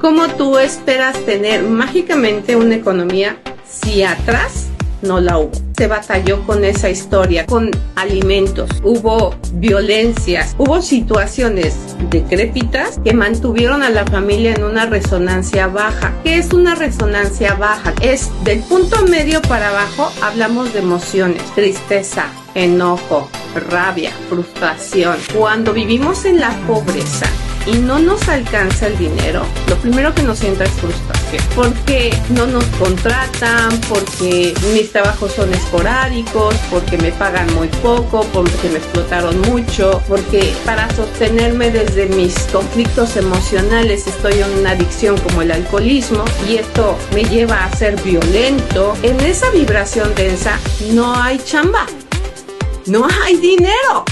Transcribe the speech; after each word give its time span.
¿Cómo 0.00 0.28
tú 0.28 0.56
esperas 0.56 1.26
tener 1.26 1.62
mágicamente 1.62 2.56
una 2.56 2.74
economía 2.74 3.36
si 3.68 4.02
atrás 4.02 4.68
no 5.02 5.20
la 5.20 5.36
hubo? 5.36 5.52
Se 5.76 5.88
batalló 5.88 6.40
con 6.46 6.64
esa 6.64 6.88
historia, 6.88 7.44
con 7.44 7.70
alimentos, 7.96 8.70
hubo 8.82 9.34
violencias, 9.52 10.54
hubo 10.56 10.80
situaciones 10.80 11.74
decrépitas 12.08 12.98
que 13.04 13.12
mantuvieron 13.12 13.82
a 13.82 13.90
la 13.90 14.06
familia 14.06 14.54
en 14.54 14.64
una 14.64 14.86
resonancia 14.86 15.66
baja. 15.66 16.14
¿Qué 16.24 16.38
es 16.38 16.54
una 16.54 16.74
resonancia 16.74 17.52
baja? 17.56 17.92
Es 18.00 18.30
del 18.42 18.60
punto 18.60 19.04
medio 19.04 19.42
para 19.42 19.68
abajo, 19.68 20.10
hablamos 20.22 20.72
de 20.72 20.78
emociones, 20.78 21.42
tristeza, 21.54 22.24
enojo, 22.54 23.28
rabia, 23.68 24.12
frustración. 24.30 25.18
Cuando 25.36 25.74
vivimos 25.74 26.24
en 26.24 26.40
la 26.40 26.50
pobreza, 26.66 27.26
y 27.66 27.78
no 27.78 27.98
nos 27.98 28.28
alcanza 28.28 28.86
el 28.86 28.98
dinero, 28.98 29.44
lo 29.68 29.76
primero 29.76 30.14
que 30.14 30.22
nos 30.22 30.42
entra 30.42 30.66
es 30.66 30.72
frustración. 30.72 31.42
Porque 31.54 32.12
no 32.30 32.46
nos 32.46 32.64
contratan, 32.78 33.70
porque 33.88 34.54
mis 34.72 34.90
trabajos 34.90 35.32
son 35.32 35.52
esporádicos, 35.52 36.54
porque 36.70 36.98
me 36.98 37.12
pagan 37.12 37.52
muy 37.54 37.68
poco, 37.68 38.24
porque 38.32 38.68
me 38.70 38.78
explotaron 38.78 39.40
mucho, 39.42 40.02
porque 40.08 40.52
para 40.64 40.92
sostenerme 40.94 41.70
desde 41.70 42.06
mis 42.06 42.34
conflictos 42.52 43.16
emocionales 43.16 44.06
estoy 44.06 44.40
en 44.40 44.58
una 44.58 44.70
adicción 44.70 45.18
como 45.18 45.42
el 45.42 45.52
alcoholismo 45.52 46.24
y 46.48 46.56
esto 46.56 46.96
me 47.14 47.24
lleva 47.24 47.64
a 47.64 47.76
ser 47.76 48.00
violento. 48.02 48.96
En 49.02 49.20
esa 49.20 49.50
vibración 49.50 50.14
densa 50.14 50.58
no 50.92 51.14
hay 51.14 51.38
chamba, 51.38 51.86
no 52.86 53.06
hay 53.24 53.36
dinero. 53.36 54.04